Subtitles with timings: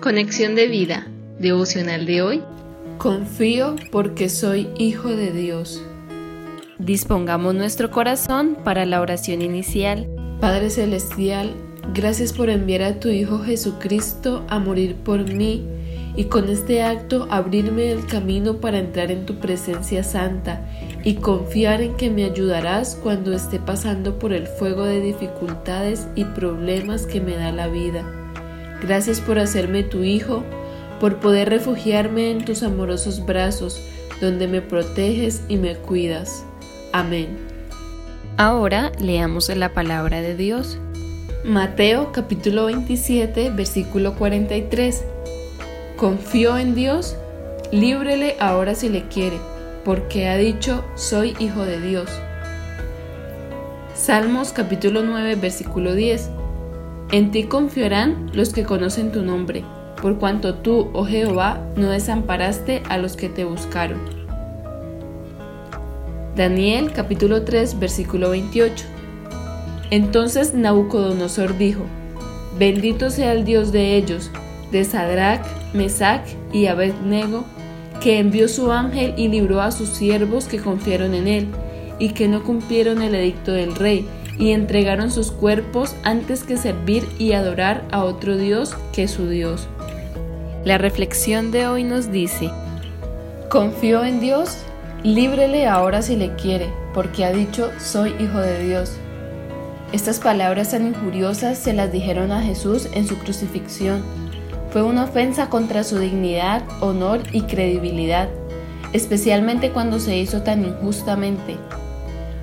[0.00, 1.06] Conexión de vida,
[1.38, 2.42] devocional de hoy.
[2.96, 5.84] Confío porque soy hijo de Dios.
[6.78, 10.08] Dispongamos nuestro corazón para la oración inicial.
[10.40, 11.52] Padre Celestial,
[11.92, 15.66] gracias por enviar a tu Hijo Jesucristo a morir por mí
[16.16, 20.66] y con este acto abrirme el camino para entrar en tu presencia santa
[21.04, 26.24] y confiar en que me ayudarás cuando esté pasando por el fuego de dificultades y
[26.24, 28.19] problemas que me da la vida.
[28.82, 30.42] Gracias por hacerme tu hijo,
[31.00, 33.80] por poder refugiarme en tus amorosos brazos,
[34.20, 36.44] donde me proteges y me cuidas.
[36.92, 37.36] Amén.
[38.36, 40.78] Ahora leamos la palabra de Dios.
[41.44, 45.04] Mateo capítulo 27 versículo 43.
[45.96, 47.16] Confío en Dios,
[47.72, 49.38] líbrele ahora si le quiere,
[49.84, 52.10] porque ha dicho, soy hijo de Dios.
[53.94, 56.30] Salmos capítulo 9 versículo 10.
[57.12, 59.64] En ti confiarán los que conocen tu nombre,
[60.00, 63.98] por cuanto tú, oh Jehová, no desamparaste a los que te buscaron.
[66.36, 68.84] Daniel capítulo 3 versículo 28.
[69.90, 71.82] Entonces Nabucodonosor dijo,
[72.56, 74.30] Bendito sea el Dios de ellos,
[74.70, 75.44] de Sadrach,
[75.74, 77.44] Mesach y Abednego,
[78.00, 81.48] que envió su ángel y libró a sus siervos que confiaron en él,
[81.98, 84.06] y que no cumplieron el edicto del rey,
[84.40, 89.68] y entregaron sus cuerpos antes que servir y adorar a otro Dios que su Dios.
[90.64, 92.50] La reflexión de hoy nos dice,
[93.48, 94.56] Confío en Dios,
[95.04, 98.96] líbrele ahora si le quiere, porque ha dicho, soy hijo de Dios.
[99.92, 104.02] Estas palabras tan injuriosas se las dijeron a Jesús en su crucifixión
[104.70, 108.28] fue una ofensa contra su dignidad, honor y credibilidad,
[108.92, 111.56] especialmente cuando se hizo tan injustamente.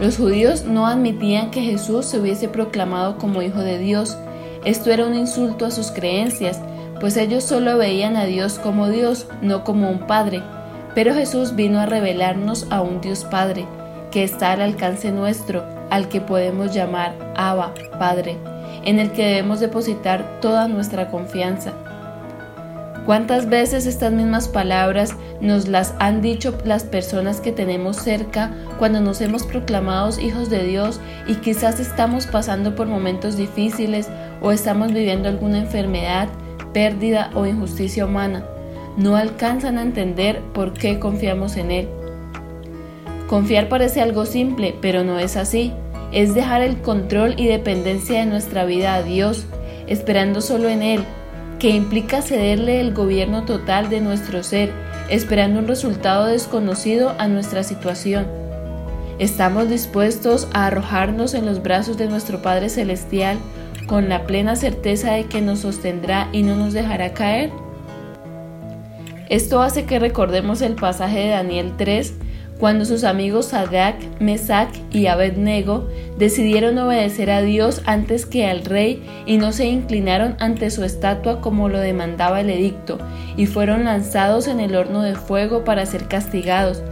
[0.00, 4.16] Los judíos no admitían que Jesús se hubiese proclamado como Hijo de Dios.
[4.64, 6.60] Esto era un insulto a sus creencias,
[7.00, 10.42] pues ellos solo veían a Dios como Dios, no como un Padre.
[10.94, 13.66] Pero Jesús vino a revelarnos a un Dios Padre,
[14.10, 18.36] que está al alcance nuestro, al que podemos llamar Abba, Padre,
[18.84, 21.72] en el que debemos depositar toda nuestra confianza.
[23.06, 29.00] ¿Cuántas veces estas mismas palabras nos las han dicho las personas que tenemos cerca cuando
[29.00, 34.08] nos hemos proclamado hijos de Dios y quizás estamos pasando por momentos difíciles
[34.40, 36.28] o estamos viviendo alguna enfermedad,
[36.72, 38.44] pérdida o injusticia humana?
[38.96, 41.88] No alcanzan a entender por qué confiamos en Él.
[43.26, 45.72] Confiar parece algo simple, pero no es así.
[46.12, 49.46] Es dejar el control y dependencia de nuestra vida a Dios,
[49.88, 51.04] esperando solo en Él
[51.62, 54.72] que implica cederle el gobierno total de nuestro ser,
[55.08, 58.26] esperando un resultado desconocido a nuestra situación.
[59.20, 63.38] ¿Estamos dispuestos a arrojarnos en los brazos de nuestro Padre Celestial
[63.86, 67.52] con la plena certeza de que nos sostendrá y no nos dejará caer?
[69.28, 72.14] Esto hace que recordemos el pasaje de Daniel 3
[72.62, 79.02] cuando sus amigos Sadrach, Mesach y Abednego decidieron obedecer a Dios antes que al rey
[79.26, 82.98] y no se inclinaron ante su estatua como lo demandaba el edicto,
[83.36, 86.84] y fueron lanzados en el horno de fuego para ser castigados.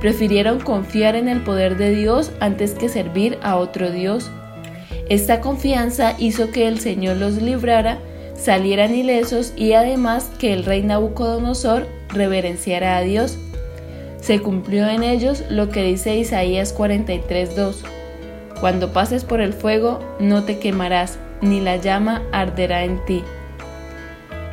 [0.00, 4.30] Prefirieron confiar en el poder de Dios antes que servir a otro Dios.
[5.10, 7.98] Esta confianza hizo que el Señor los librara,
[8.36, 13.36] salieran ilesos y además que el rey Nabucodonosor reverenciara a Dios
[14.20, 17.82] se cumplió en ellos lo que dice Isaías 43:2.
[18.60, 23.24] Cuando pases por el fuego, no te quemarás, ni la llama arderá en ti.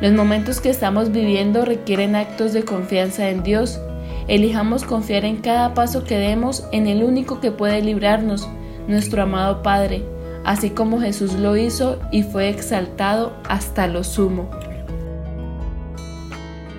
[0.00, 3.80] Los momentos que estamos viviendo requieren actos de confianza en Dios.
[4.28, 8.48] Elijamos confiar en cada paso que demos en el único que puede librarnos,
[8.86, 10.02] nuestro amado Padre,
[10.44, 14.48] así como Jesús lo hizo y fue exaltado hasta lo sumo.